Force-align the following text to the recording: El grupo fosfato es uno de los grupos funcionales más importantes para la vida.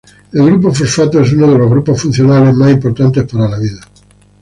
El 0.33 0.43
grupo 0.47 0.73
fosfato 0.73 1.19
es 1.21 1.31
uno 1.33 1.51
de 1.51 1.59
los 1.59 1.69
grupos 1.69 2.01
funcionales 2.01 2.55
más 2.55 2.71
importantes 2.71 3.23
para 3.31 3.47
la 3.47 3.59
vida. 3.59 3.79